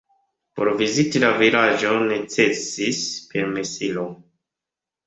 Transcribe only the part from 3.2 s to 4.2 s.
permesilo.